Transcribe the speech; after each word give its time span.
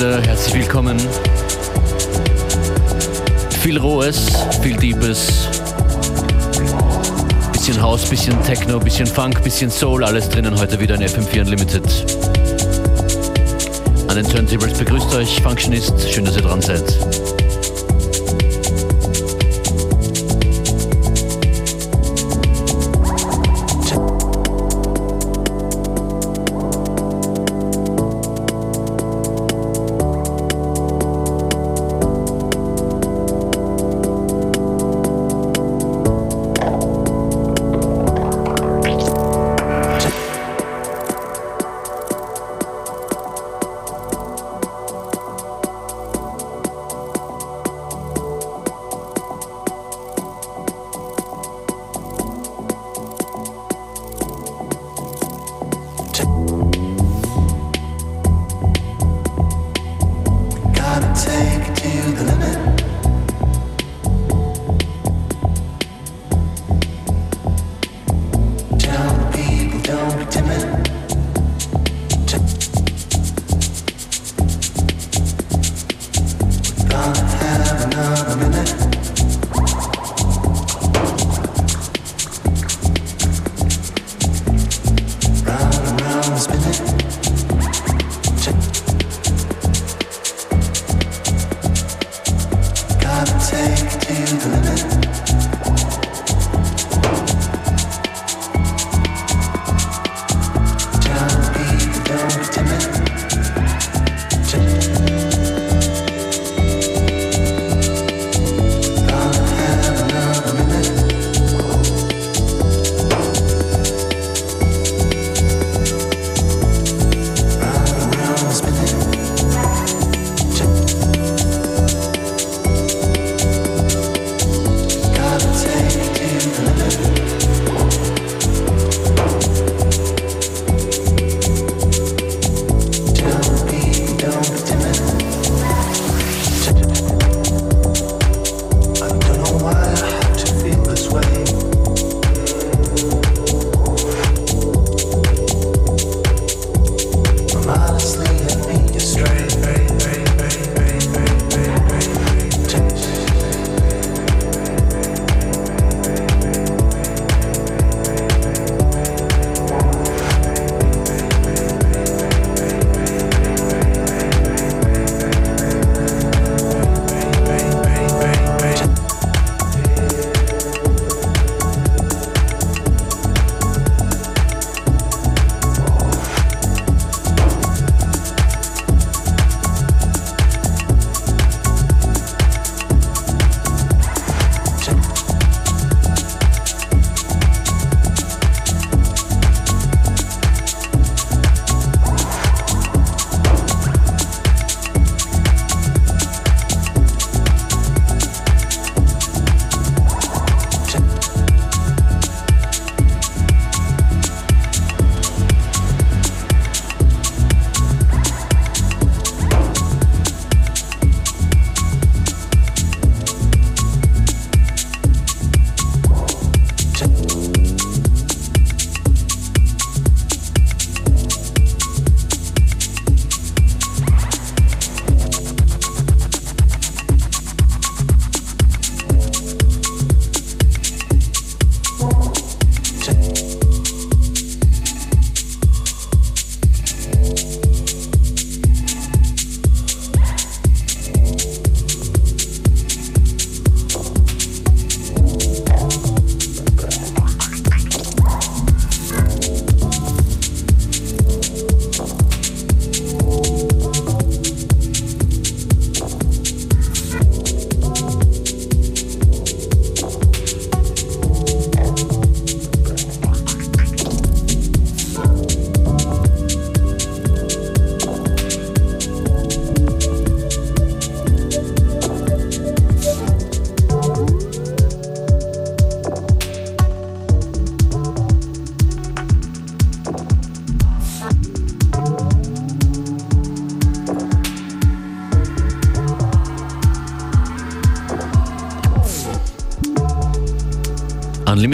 wieder. 0.00 0.22
Herzlich 0.22 0.54
willkommen. 0.54 0.98
Viel 3.60 3.76
Rohes, 3.76 4.28
viel 4.62 4.76
Deepes. 4.76 5.46
Bisschen 7.52 7.82
House, 7.82 8.08
bisschen 8.08 8.42
Techno, 8.44 8.78
bisschen 8.78 9.06
Funk, 9.06 9.42
bisschen 9.44 9.70
Soul, 9.70 10.02
alles 10.04 10.28
drinnen 10.30 10.58
heute 10.58 10.80
wieder 10.80 10.94
in 10.94 11.02
FM4 11.02 11.40
Unlimited. 11.42 11.84
An 14.08 14.16
den 14.16 14.26
Turntables 14.26 14.78
begrüßt 14.78 15.14
euch 15.16 15.42
Functionist. 15.42 16.10
Schön, 16.10 16.24
dass 16.24 16.36
ihr 16.36 16.42
dran 16.42 16.62
seid. 16.62 17.39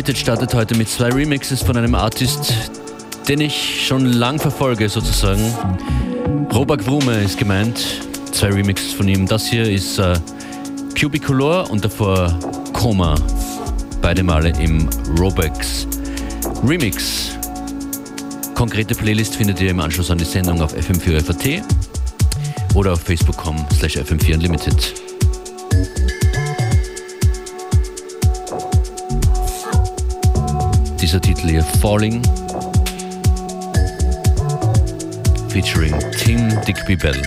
Unlimited 0.07 0.23
startet 0.23 0.55
heute 0.55 0.77
mit 0.77 0.89
zwei 0.89 1.09
Remixes 1.09 1.65
von 1.65 1.77
einem 1.77 1.97
Artist, 1.97 2.55
den 3.27 3.41
ich 3.41 3.89
schon 3.89 4.07
lang 4.07 4.39
verfolge 4.39 4.89
sozusagen. 4.89 5.43
Robak 6.55 6.87
Wrume 6.87 7.25
ist 7.25 7.37
gemeint, 7.37 7.85
zwei 8.31 8.51
Remixes 8.51 8.93
von 8.93 9.09
ihm. 9.09 9.27
Das 9.27 9.49
hier 9.49 9.69
ist 9.69 9.99
äh, 9.99 10.15
Cubicolor 10.97 11.69
und 11.73 11.85
davor 11.85 12.39
Koma. 12.73 13.17
Beide 14.01 14.23
Male 14.23 14.51
im 14.61 14.89
Robex 15.19 15.89
Remix. 16.65 17.31
Konkrete 18.55 18.95
Playlist 18.95 19.35
findet 19.35 19.61
ihr 19.61 19.71
im 19.71 19.81
Anschluss 19.81 20.13
an 20.13 20.19
die 20.19 20.25
Sendung 20.25 20.63
auf 20.63 20.73
FM4 20.73 21.21
FAT 21.21 21.65
oder 22.77 22.93
auf 22.93 23.01
facebook.com 23.01 23.57
slash 23.77 23.97
FM4 23.97 25.06
Dieser 31.07 31.21
Titel 31.21 31.49
hier 31.49 31.63
Falling 31.63 32.21
featuring 35.49 35.95
Tim 36.19 36.49
Digby 36.67 36.97
Bell. 36.97 37.23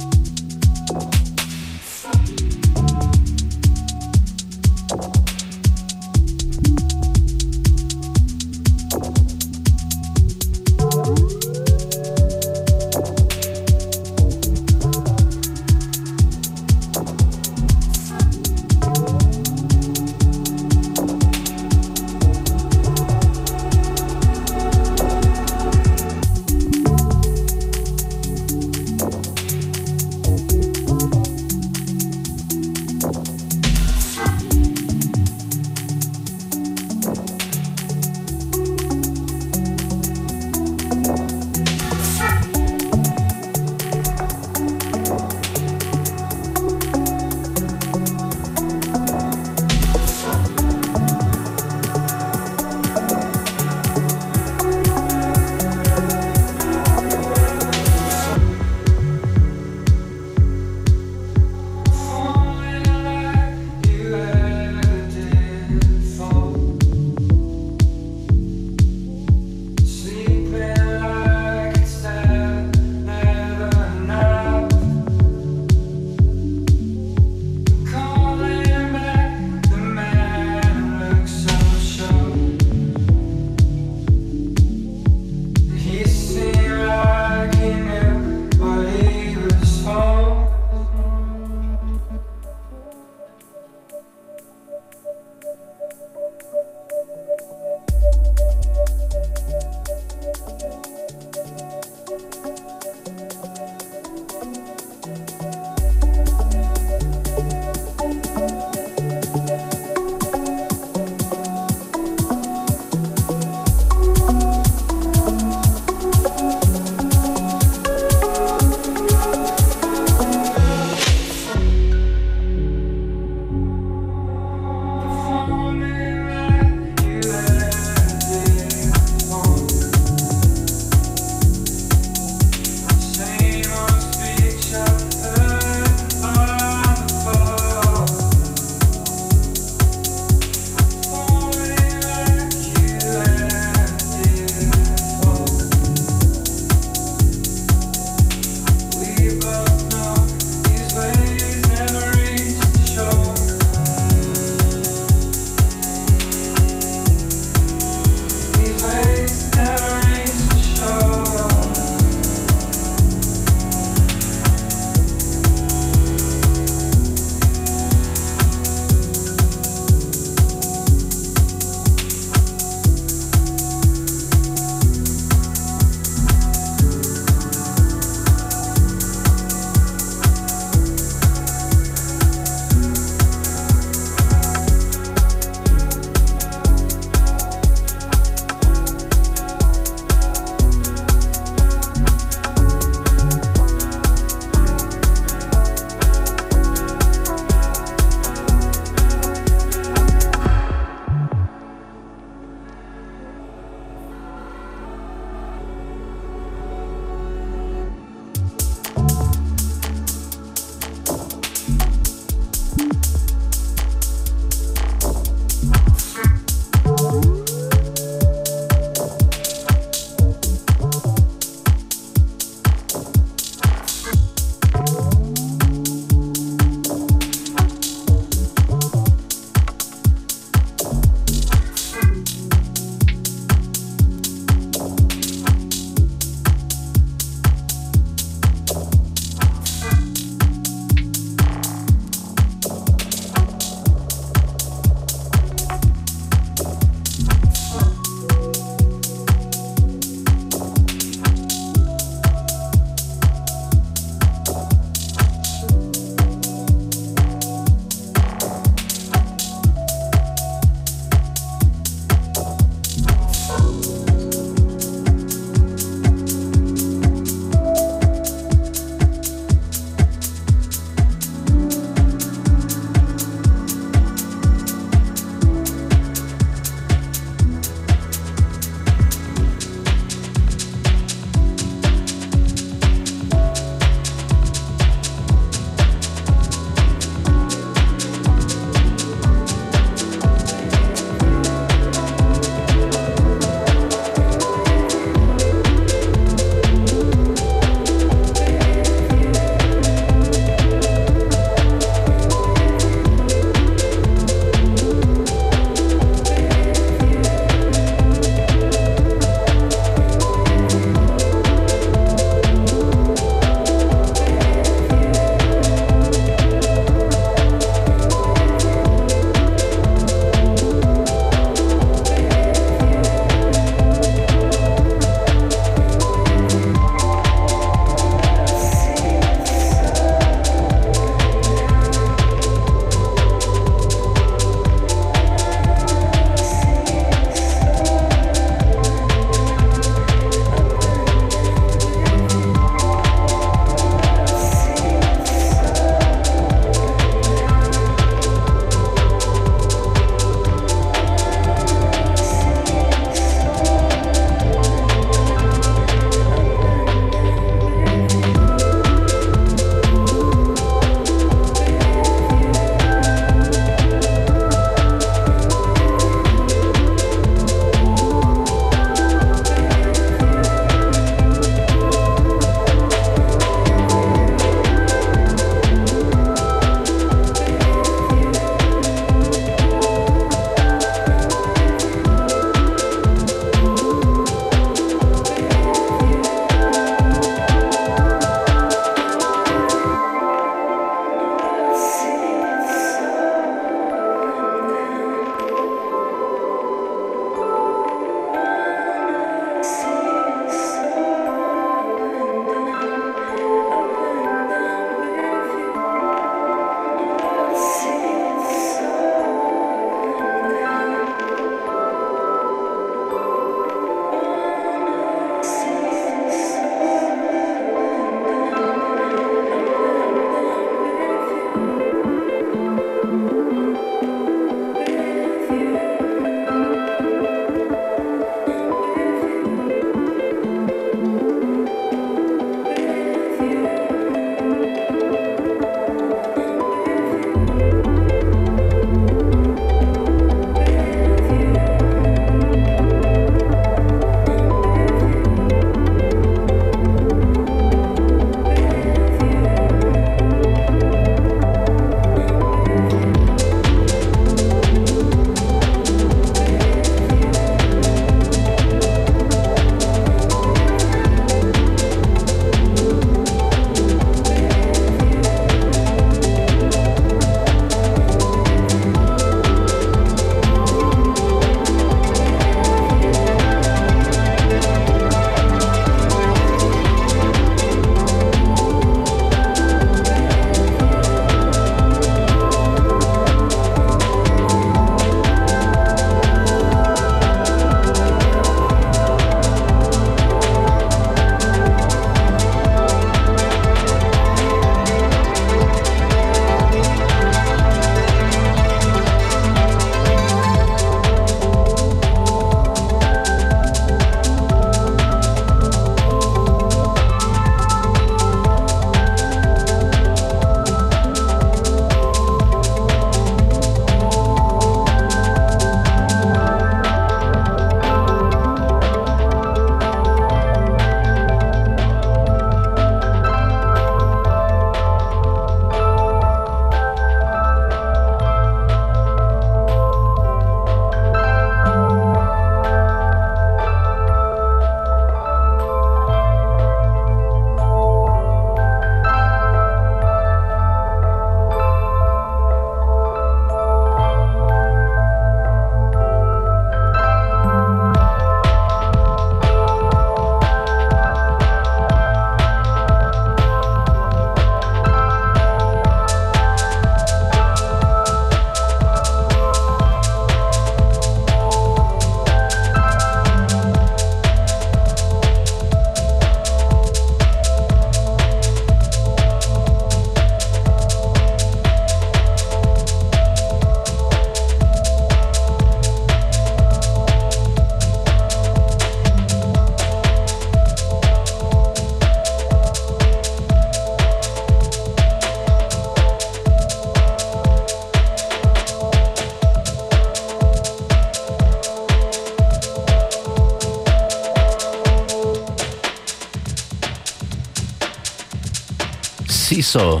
So, 599.72 600.00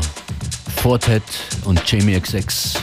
Fortet 0.82 1.22
und 1.64 1.80
Jamie 1.88 2.20
XX. 2.20 2.79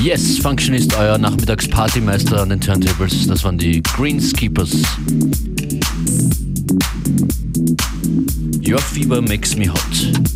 Yes, 0.00 0.38
Functionist, 0.38 0.94
euer 0.96 1.18
Nachmittagspartymeister 1.18 2.42
an 2.42 2.50
den 2.50 2.60
Turntables. 2.60 3.26
Das 3.26 3.42
waren 3.42 3.58
die 3.58 3.82
Greenskeepers. 3.82 4.70
Your 8.64 8.78
fever 8.78 9.20
makes 9.20 9.56
me 9.56 9.68
hot. 9.68 10.27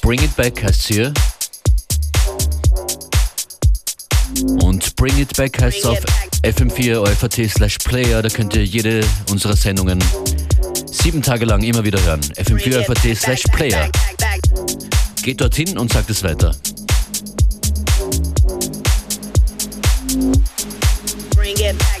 Bring 0.00 0.20
It 0.22 0.34
Back 0.36 0.62
heißt 0.62 0.86
hier. 0.88 1.12
Und 4.62 4.96
Bring 4.96 5.16
It 5.18 5.36
Back 5.36 5.60
heißt 5.60 5.86
auf 5.86 5.98
fm4 6.42 6.98
OFAT 6.98 7.48
slash 7.48 7.78
player. 7.78 8.22
Da 8.22 8.28
könnt 8.28 8.54
ihr 8.54 8.64
jede 8.64 9.04
unserer 9.30 9.56
Sendungen 9.56 10.02
sieben 10.86 11.22
Tage 11.22 11.44
lang 11.44 11.62
immer 11.62 11.84
wieder 11.84 12.02
hören. 12.02 12.20
fm4 12.20 12.80
OFAT 12.80 13.16
slash 13.16 13.42
player. 13.52 13.90
Geht 15.22 15.40
dorthin 15.40 15.78
und 15.78 15.92
sagt 15.92 16.10
es 16.10 16.24
weiter. 16.24 16.54
Bring 21.36 21.56
it 21.58 21.78
back. 21.78 21.91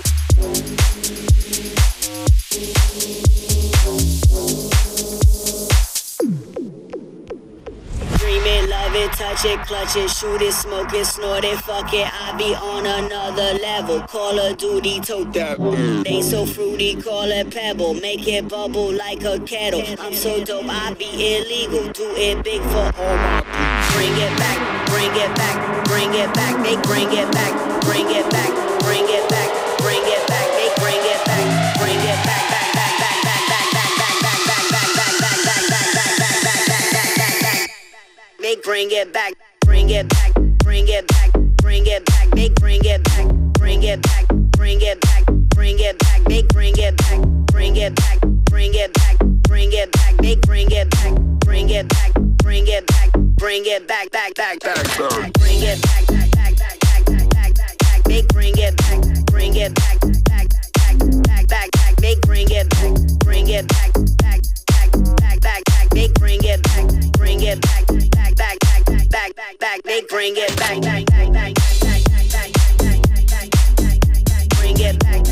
Love 8.92 9.10
it, 9.10 9.12
touch 9.12 9.44
it, 9.44 9.60
clutch 9.60 9.96
it, 9.96 10.10
shoot 10.10 10.42
it, 10.42 10.52
smoke 10.52 10.92
it, 10.92 11.06
snort 11.06 11.44
it, 11.44 11.58
fuck 11.58 11.92
it. 11.92 12.08
I 12.12 12.36
be 12.36 12.54
on 12.54 12.86
another 12.86 13.58
level. 13.58 14.00
Call 14.02 14.38
of 14.38 14.56
Duty, 14.56 15.00
tote 15.00 15.32
that. 15.32 15.58
They 16.04 16.22
so 16.22 16.46
fruity, 16.46 17.00
call 17.00 17.30
it 17.30 17.52
pebble. 17.52 17.94
Make 17.94 18.26
it 18.28 18.48
bubble 18.48 18.92
like 18.92 19.24
a 19.24 19.38
kettle. 19.40 19.82
I'm 19.98 20.14
so 20.14 20.44
dope, 20.44 20.66
I 20.68 20.94
be 20.94 21.06
illegal. 21.06 21.92
Do 21.92 22.14
it 22.16 22.44
big 22.44 22.60
for 22.62 22.92
all 23.00 23.16
my 23.16 23.42
Bring 23.92 24.12
it 24.12 24.36
back, 24.38 24.86
bring 24.88 25.10
it 25.10 25.36
back, 25.36 25.84
bring 25.84 26.14
it 26.14 26.32
back. 26.34 26.62
They 26.64 26.76
bring 26.82 27.08
it 27.12 27.30
back, 27.32 27.82
bring 27.82 28.06
it 28.08 28.30
back, 28.30 28.71
bring 38.82 38.98
it 38.98 39.12
back, 39.12 39.32
bring 39.60 39.90
it 39.90 40.08
back, 40.08 40.34
bring 40.58 40.88
it 40.88 41.06
back, 41.06 41.30
bring 41.62 41.86
it 41.86 42.04
back, 42.04 42.34
make 42.34 42.52
bring 42.56 42.80
it 42.84 43.04
back, 43.04 43.28
bring 43.52 43.80
it 43.84 44.02
back, 44.02 44.26
bring 44.56 44.80
it 44.80 45.00
back, 45.00 45.24
bring 45.54 45.78
it 45.78 45.98
back, 46.00 46.28
make 46.28 46.48
bring 46.48 46.76
it 46.76 46.96
back, 46.96 47.20
bring 47.52 47.76
it 47.76 47.94
back, 47.94 48.20
bring 48.46 48.74
it 48.74 48.92
back, 48.92 49.18
bring 49.44 49.72
it 49.72 49.92
back, 49.92 50.20
make 50.20 50.40
bring 50.42 50.68
it 50.72 50.90
back, 50.90 51.14
bring 51.44 51.70
it 51.70 51.88
back, 51.88 52.12
bring 52.42 52.66
it 52.66 52.84
back, 52.88 53.12
bring 53.36 53.62
it 53.66 53.86
back, 53.86 54.10
back, 54.10 54.34
back, 54.34 54.58
back, 54.58 55.32
bring 55.34 55.62
it 55.62 55.80
back, 55.80 56.06
back, 56.08 56.30
back, 56.32 56.56
back, 56.56 56.80
back, 56.82 57.30
back, 57.30 57.54
back, 57.54 57.78
back, 57.78 58.08
make 58.08 58.28
bring 58.30 58.54
it 58.56 58.76
back, 58.78 59.24
bring 59.26 59.54
it 59.54 59.74
back, 59.76 60.00
back, 60.00 60.48
back, 60.74 60.98
back, 61.22 61.46
back, 61.46 61.70
back, 61.70 62.00
make 62.00 62.20
bring 62.22 62.50
it 62.50 62.68
back, 62.68 63.18
bring 63.20 63.46
it 63.46 63.68
back, 63.68 63.92
back, 64.18 64.40
back, 64.66 64.90
back, 65.20 65.40
back, 65.40 65.64
back, 65.66 65.94
make 65.94 66.12
bring 66.14 66.40
it 66.42 66.60
back, 66.64 67.12
bring 67.12 67.40
it 67.42 67.60
back 67.60 67.91
back, 69.34 69.58
back, 69.58 69.82
they 69.82 70.02
bring 70.02 70.34
it 70.36 70.56
back, 70.56 70.80
back, 70.82 71.06
back, 71.06 71.32
back, 71.32 71.54
bring 74.56 74.78
it 74.78 74.98
back, 74.98 75.22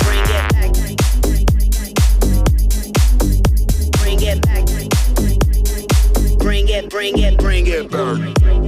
bring 0.00 0.22
it 0.30 0.42
back, 0.44 0.64
bring 3.98 4.22
it 4.22 4.40
back, 4.42 4.64
bring 6.38 6.68
it, 6.68 6.88
bring 6.88 7.18
it, 7.18 7.38
bring 7.38 7.66
it 7.66 7.90
back. 7.90 8.67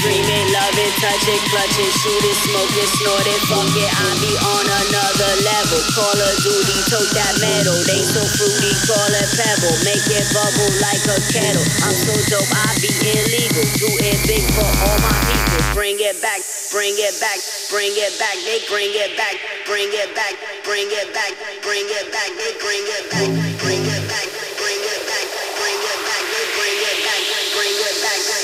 Dream 0.00 0.24
it, 0.24 0.46
love 0.56 0.76
it, 0.80 0.92
touch 0.96 1.26
it, 1.28 1.42
clutch 1.52 1.76
it, 1.76 1.92
shoot 2.00 2.24
it, 2.24 2.36
smoke 2.48 2.72
it, 2.72 2.88
snort 2.96 3.26
it, 3.28 3.40
fuck 3.44 3.68
it. 3.76 3.90
I 3.92 4.08
be 4.16 4.32
on 4.40 4.64
another 4.64 5.32
level. 5.44 5.80
Call 5.92 6.16
of 6.16 6.34
duty, 6.40 6.78
tote 6.88 7.12
that 7.12 7.36
metal. 7.44 7.76
They 7.84 8.00
so 8.00 8.24
fruity, 8.40 8.72
call 8.88 9.12
it 9.12 9.28
pebble. 9.36 9.76
Make 9.84 10.06
it 10.08 10.24
bubble 10.32 10.72
like 10.80 11.04
a 11.04 11.18
kettle. 11.28 11.66
I'm 11.84 11.92
so 11.92 12.16
dope, 12.32 12.48
I 12.48 12.72
be 12.80 12.88
illegal. 12.88 13.66
Do 13.76 13.90
it 14.00 14.18
big 14.24 14.44
for 14.56 14.64
all 14.64 14.98
my 15.04 15.12
people. 15.28 15.60
Bring 15.76 16.00
it 16.00 16.16
back, 16.24 16.40
bring 16.72 16.96
it 16.96 17.20
back, 17.20 17.36
bring 17.68 17.92
it 17.92 18.16
back. 18.16 18.36
They 18.48 18.64
bring 18.64 18.88
it 18.96 19.12
back, 19.20 19.36
bring 19.68 19.92
it 19.92 20.16
back, 20.16 20.32
bring 20.64 20.88
it 20.88 21.12
back, 21.12 21.32
bring 21.60 21.84
it 21.84 22.08
back. 22.08 22.30
They 22.32 22.52
bring 22.56 22.84
it 22.88 23.04
back, 23.12 23.28
bring 23.60 23.84
it 23.84 24.04
back. 24.08 24.29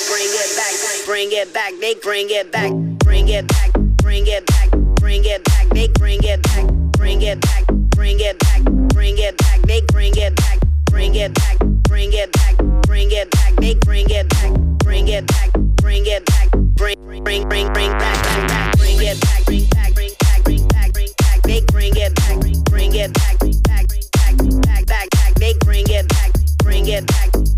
bring 0.07 0.31
it 0.31 0.57
back, 0.57 1.07
bring 1.07 1.33
it 1.33 1.53
back, 1.53 1.73
they 1.81 1.95
bring 1.95 2.31
it 2.31 2.53
back, 2.53 2.71
bring 2.99 3.29
it 3.29 3.47
back, 3.49 3.73
bring 4.03 4.27
it 4.27 4.47
back, 4.47 4.71
bring 5.01 5.25
it 5.25 5.45
back, 5.45 5.69
they 5.71 5.89
bring 5.89 6.23
it 6.23 6.43
back, 6.43 6.67
bring 6.93 7.23
it 7.23 7.41
back, 7.41 7.67
bring 7.91 8.21
it 8.21 8.39
back, 8.39 8.63
bring 8.95 9.19
it 9.19 9.37
back, 9.37 9.61
they 9.63 9.81
bring 9.89 10.15
it 10.17 10.37
back, 10.37 10.59
bring 10.85 11.15
it 11.15 11.35
back, 11.35 11.59
bring 11.89 12.13
it 12.13 12.33
back, 12.33 12.57
bring 12.83 13.11
it 13.11 13.31
back, 13.31 13.57
they 13.57 13.75
bring 13.75 14.09
it 14.09 14.29
back, 14.29 14.53
bring 14.79 15.09
it 15.09 15.27
back, 15.27 15.53
bring 15.77 16.07
it 16.07 16.25
back, 16.25 16.51
bring 16.75 17.25
bring 17.25 17.49
bring 17.49 17.73
bring 17.73 17.93
back, 17.99 18.23
bring 18.23 18.47
back, 18.47 18.77
bring 18.77 18.99
it 19.01 19.21
back, 19.21 19.45
bring 19.45 19.67
back, 19.69 19.95
bring 19.95 20.15
back, 20.15 20.45
bring 20.45 20.67
back, 20.69 20.93
bring 20.93 21.11
back, 21.19 21.43
they 21.43 21.61
bring 21.67 21.93
it 21.97 22.15
back, 22.15 22.39
bring 22.71 22.95
it 22.95 23.13
back, 23.13 23.39
back, 23.41 23.51
back, 23.63 24.37
back, 24.63 24.87
back, 24.87 25.09
back, 25.11 25.35
they 25.35 25.55
bring 25.65 25.85
it 25.89 26.09
back, 26.09 26.33
bring 26.63 26.87
it 26.87 27.07
back 27.07 27.56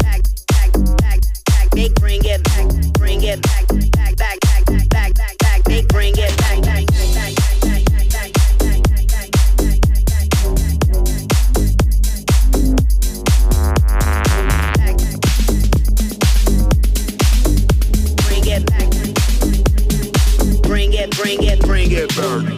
it 3.29 3.43
back, 3.43 3.67
back, 3.69 4.17
back, 4.17 4.41
back, 4.41 4.88
back, 4.88 5.14
back, 5.14 5.38
back. 5.38 5.64
They 5.64 5.83
bring 5.83 6.14
it 6.17 6.37
back, 6.38 6.62
back. 6.62 6.87
Bring 20.62 20.93
it, 20.93 21.11
bring 21.17 21.43
it, 21.43 21.61
bring 21.61 21.91
it, 21.93 22.09
bring 22.14 22.53
it. 22.53 22.58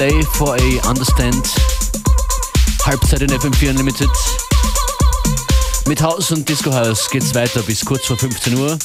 LA 0.00 0.22
4A 0.22 0.88
Understand. 0.88 1.46
Halbzeit 2.86 3.20
in 3.20 3.28
FM4 3.28 3.68
Unlimited. 3.68 4.08
Mit 5.86 6.00
Haus 6.00 6.30
und 6.30 6.48
Disco 6.48 6.72
House 6.72 7.10
geht's 7.10 7.34
weiter 7.34 7.60
bis 7.60 7.84
kurz 7.84 8.06
vor 8.06 8.16
15 8.16 8.56
Uhr. 8.56 8.78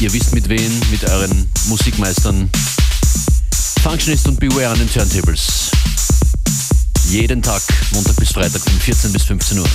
Ihr 0.00 0.10
wisst 0.14 0.34
mit 0.34 0.48
wen, 0.48 0.80
mit 0.90 1.04
euren 1.04 1.46
Musikmeistern. 1.66 2.48
Functionist 3.82 4.26
und 4.28 4.40
Beware 4.40 4.68
an 4.68 4.78
den 4.78 4.90
Turntables. 4.90 5.70
Jeden 7.10 7.42
Tag, 7.42 7.60
Montag 7.92 8.16
bis 8.16 8.32
Freitag 8.32 8.62
von 8.62 8.80
14 8.80 9.12
bis 9.12 9.24
15 9.24 9.58
Uhr. 9.58 9.68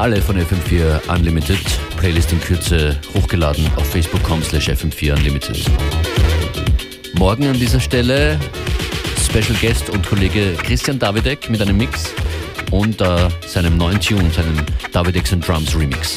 Finale 0.00 0.22
von 0.22 0.38
FM4 0.38 1.14
Unlimited. 1.14 1.58
Playlist 1.98 2.32
in 2.32 2.40
Kürze 2.40 2.98
hochgeladen 3.12 3.66
auf 3.76 3.86
facebook.com 3.90 4.42
slash 4.42 4.70
FM4 4.70 5.12
Unlimited. 5.14 5.62
Morgen 7.12 7.46
an 7.46 7.58
dieser 7.58 7.80
Stelle 7.80 8.40
Special 9.22 9.54
Guest 9.60 9.90
und 9.90 10.08
Kollege 10.08 10.54
Christian 10.62 10.98
Davidek 10.98 11.50
mit 11.50 11.60
einem 11.60 11.76
Mix 11.76 12.14
und 12.70 13.02
äh, 13.02 13.28
seinem 13.46 13.76
neuen 13.76 14.00
Tune, 14.00 14.30
seinem 14.30 14.56
Davideks 14.90 15.34
and 15.34 15.46
Drums 15.46 15.76
Remix. 15.76 16.16